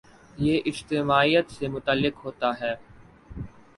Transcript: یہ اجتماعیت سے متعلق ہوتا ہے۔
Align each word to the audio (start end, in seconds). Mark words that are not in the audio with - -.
یہ 0.37 0.61
اجتماعیت 0.65 1.51
سے 1.51 1.67
متعلق 1.67 2.25
ہوتا 2.25 2.51
ہے۔ 2.61 2.73